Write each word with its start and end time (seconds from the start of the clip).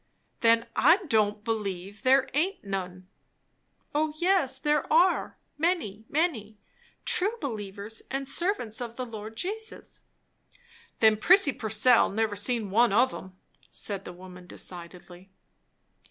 "Then 0.39 0.65
I 0.75 0.97
don't 1.09 1.43
believe 1.43 2.01
there 2.01 2.27
aint 2.33 2.63
none." 2.63 3.07
"O 3.93 4.15
yes, 4.17 4.57
there 4.57 4.91
are! 4.91 5.37
Many, 5.59 6.05
many. 6.09 6.57
True 7.05 7.37
believers 7.39 8.01
and 8.09 8.27
servants 8.27 8.81
of 8.81 8.95
the 8.95 9.05
Lord 9.05 9.35
Jesus." 9.37 9.99
"Then 11.01 11.17
Prissy 11.17 11.51
Purcell 11.51 12.09
never 12.09 12.35
see 12.35 12.59
one 12.59 12.91
of 12.91 13.13
'em," 13.13 13.37
said 13.69 14.03
the 14.03 14.11
woman 14.11 14.47
decidedly. 14.47 15.29